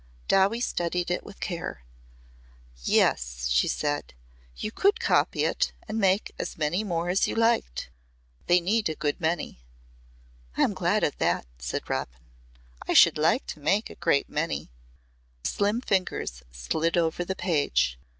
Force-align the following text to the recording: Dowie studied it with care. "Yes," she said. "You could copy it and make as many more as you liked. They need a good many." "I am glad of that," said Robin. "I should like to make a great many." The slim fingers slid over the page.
Dowie 0.27 0.61
studied 0.61 1.11
it 1.11 1.23
with 1.23 1.39
care. 1.39 1.83
"Yes," 2.81 3.47
she 3.51 3.67
said. 3.67 4.15
"You 4.57 4.71
could 4.71 4.99
copy 4.99 5.43
it 5.43 5.73
and 5.87 5.99
make 5.99 6.31
as 6.39 6.57
many 6.57 6.83
more 6.83 7.09
as 7.09 7.27
you 7.27 7.35
liked. 7.35 7.91
They 8.47 8.59
need 8.59 8.89
a 8.89 8.95
good 8.95 9.21
many." 9.21 9.59
"I 10.57 10.63
am 10.63 10.73
glad 10.73 11.03
of 11.03 11.19
that," 11.19 11.45
said 11.59 11.87
Robin. 11.87 12.21
"I 12.87 12.93
should 12.93 13.19
like 13.19 13.45
to 13.53 13.59
make 13.59 13.91
a 13.91 13.95
great 13.95 14.27
many." 14.27 14.71
The 15.43 15.49
slim 15.49 15.81
fingers 15.81 16.41
slid 16.49 16.97
over 16.97 17.23
the 17.23 17.35
page. 17.35 17.99